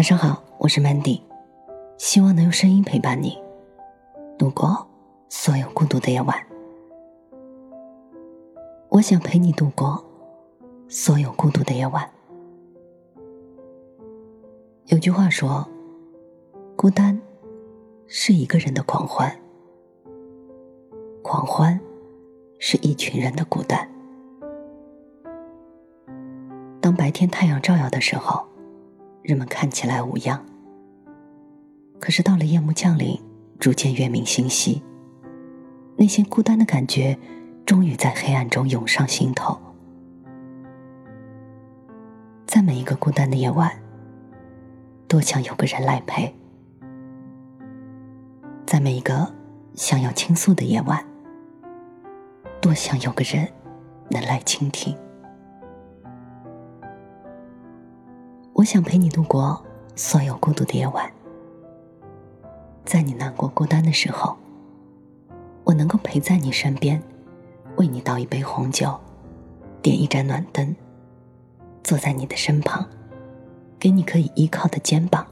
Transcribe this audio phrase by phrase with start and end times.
[0.00, 1.20] 晚上好，我是 Mandy，
[1.98, 3.38] 希望能用声音陪伴你
[4.38, 4.88] 度过
[5.28, 6.34] 所有孤独的夜晚。
[8.88, 10.02] 我想陪你度过
[10.88, 12.10] 所有孤独的夜晚。
[14.86, 15.68] 有句话说，
[16.76, 17.20] 孤单
[18.06, 19.30] 是一个人的狂欢，
[21.22, 21.78] 狂欢
[22.58, 23.86] 是一群人的孤单。
[26.80, 28.49] 当白天太阳照耀的时候。
[29.22, 30.40] 人们看起来无恙，
[31.98, 33.20] 可是到了夜幕降临，
[33.58, 34.82] 逐渐月明星稀，
[35.96, 37.18] 那些孤单的感觉
[37.66, 39.58] 终于在黑暗中涌上心头。
[42.46, 43.70] 在每一个孤单的夜晚，
[45.06, 46.32] 多想有个人来陪；
[48.66, 49.32] 在每一个
[49.74, 51.04] 想要倾诉的夜晚，
[52.60, 53.46] 多想有个人
[54.08, 54.96] 能来倾听。
[58.60, 59.64] 我想陪你度过
[59.96, 61.10] 所有孤独的夜晚，
[62.84, 64.36] 在你难过孤单的时候，
[65.64, 67.02] 我能够陪在你身边，
[67.76, 69.00] 为你倒一杯红酒，
[69.80, 70.76] 点一盏暖灯，
[71.82, 72.86] 坐在你的身旁，
[73.78, 75.26] 给你可以依靠的肩膀，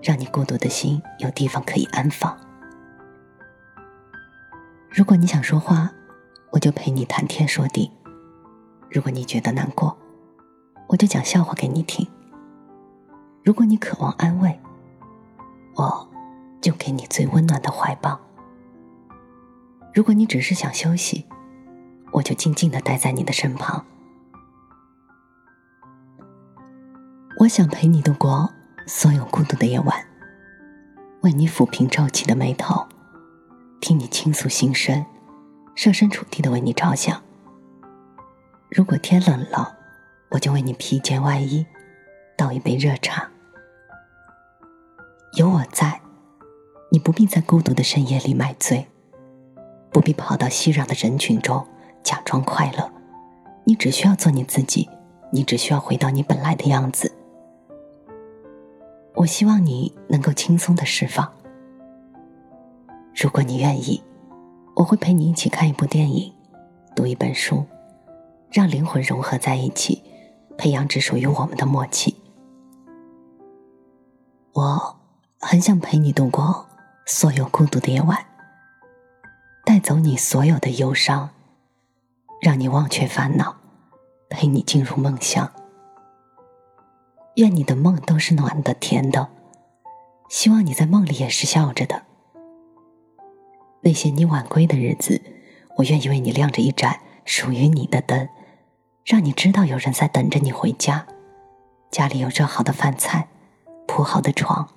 [0.00, 2.34] 让你孤独的心有地方可以安放。
[4.88, 5.92] 如果你想说话，
[6.50, 7.90] 我就陪你谈天说地；
[8.90, 9.94] 如果你觉得难过，
[10.86, 12.08] 我就讲笑话给你听。
[13.44, 14.60] 如果你渴望安慰，
[15.74, 16.08] 我
[16.60, 18.16] 就给你最温暖的怀抱；
[19.92, 21.26] 如果你只是想休息，
[22.12, 23.84] 我就静静的待在你的身旁。
[27.38, 28.48] 我想陪你度过
[28.86, 30.06] 所有孤独的夜晚，
[31.22, 32.86] 为你抚平皱起的眉头，
[33.80, 35.04] 听你倾诉心声，
[35.74, 37.20] 设身处地的为你着想。
[38.70, 39.76] 如果天冷了，
[40.30, 41.66] 我就为你披件外衣，
[42.38, 43.31] 倒一杯热茶。
[45.34, 45.98] 有我在，
[46.90, 48.86] 你不必在孤独的深夜里买醉，
[49.90, 51.66] 不必跑到熙攘的人群中
[52.02, 52.92] 假装快乐。
[53.64, 54.86] 你只需要做你自己，
[55.30, 57.10] 你只需要回到你本来的样子。
[59.14, 61.32] 我希望你能够轻松的释放。
[63.14, 64.02] 如果你愿意，
[64.76, 66.30] 我会陪你一起看一部电影，
[66.94, 67.64] 读一本书，
[68.50, 70.02] 让灵魂融合在一起，
[70.58, 72.16] 培养只属于我们的默契。
[74.52, 75.01] 我。
[75.44, 76.68] 很想陪你度过
[77.04, 78.26] 所有孤独的夜晚，
[79.64, 81.30] 带走你所有的忧伤，
[82.40, 83.56] 让你忘却烦恼，
[84.30, 85.52] 陪你进入梦乡。
[87.34, 89.28] 愿你的梦都是暖的、甜的，
[90.30, 92.04] 希望你在梦里也是笑着的。
[93.80, 95.20] 那些你晚归的日子，
[95.78, 98.28] 我愿意为你亮着一盏属于你的灯，
[99.04, 101.04] 让你知道有人在等着你回家，
[101.90, 103.26] 家里有热好的饭菜，
[103.88, 104.68] 铺好的床。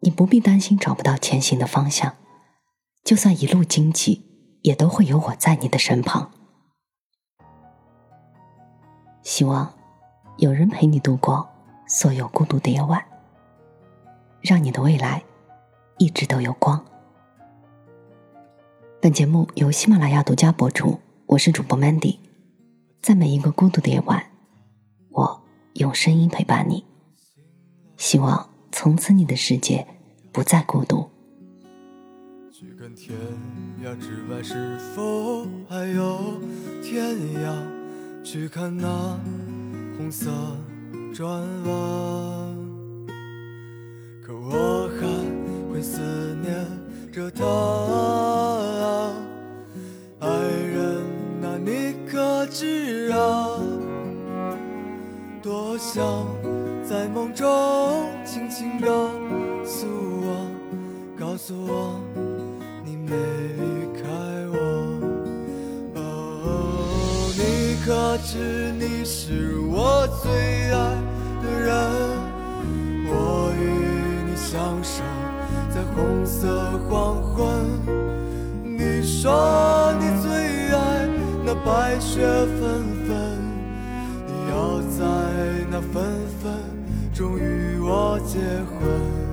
[0.00, 2.14] 你不必担心找不到前行的方向，
[3.02, 4.24] 就算一路荆棘，
[4.62, 6.30] 也都会有我在你的身旁。
[9.22, 9.74] 希望
[10.36, 11.48] 有人陪你度过
[11.86, 13.04] 所有孤独的夜晚，
[14.40, 15.24] 让你的未来
[15.98, 16.84] 一直都有光。
[19.00, 22.18] 本节目由喜马拉雅独家播出，我是主播 Mandy，
[23.02, 24.30] 在每一个孤独的夜晚，
[25.10, 25.42] 我
[25.74, 26.84] 用声音陪伴你。
[27.96, 28.48] 希望。
[28.70, 29.86] 从此，你的世界
[30.32, 31.08] 不再孤独。
[32.52, 33.16] 去看天
[33.84, 36.40] 涯之外是否还有
[36.82, 37.04] 天
[37.42, 37.54] 涯？
[38.24, 39.18] 去看那
[39.96, 40.30] 红色
[41.14, 41.28] 转
[41.64, 42.56] 弯。
[44.22, 46.00] 可我还会思
[46.42, 46.52] 念
[47.12, 47.44] 着他，
[68.24, 70.30] 知你是我最
[70.72, 70.94] 爱
[71.42, 71.74] 的人？
[73.10, 75.02] 我与你相守
[75.70, 77.64] 在红色黄昏。
[78.62, 80.30] 你说你最
[80.74, 81.08] 爱
[81.44, 82.26] 那白雪
[82.60, 83.08] 纷纷，
[84.26, 85.04] 你要在
[85.70, 86.04] 那纷
[86.42, 86.52] 纷。
[87.14, 89.27] 中与，我结婚。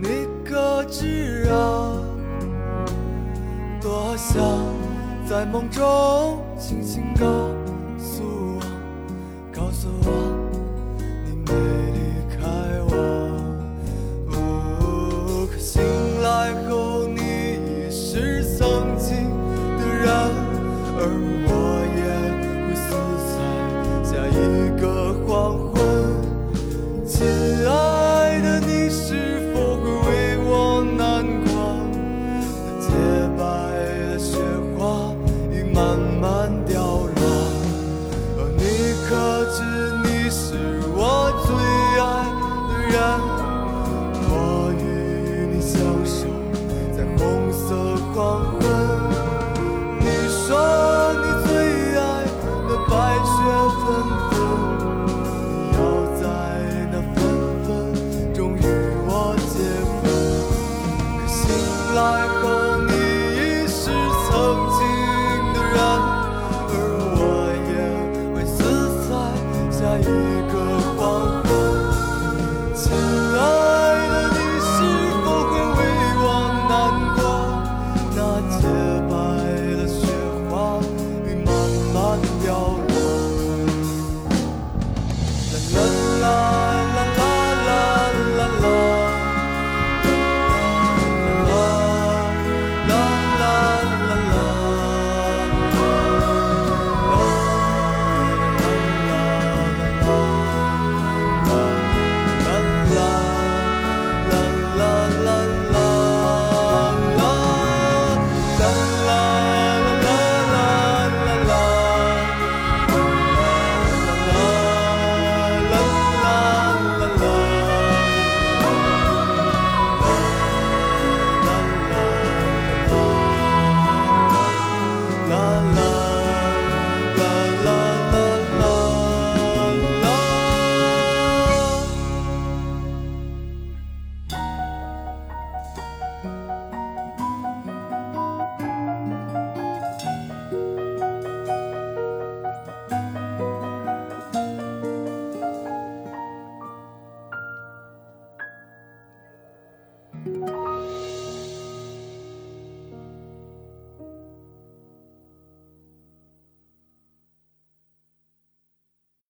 [0.00, 2.02] 你可知啊？
[3.80, 4.42] 多想
[5.28, 7.26] 在梦中轻轻告
[72.88, 73.15] soon.